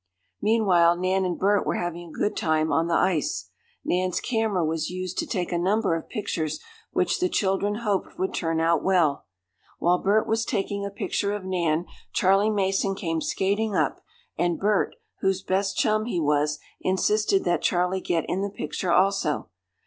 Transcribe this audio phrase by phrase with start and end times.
[0.41, 3.51] Meanwhile Nan and Bert were having a good time on the ice.
[3.85, 6.59] Nan's camera was used to take a number of pictures,
[6.91, 9.27] which the children hoped would turn out well.
[9.77, 14.01] While Bert was taking a picture of Nan, Charley Mason came skating up,
[14.39, 19.49] and Bert, whose best chum he was, insisted that Charley get in the picture also.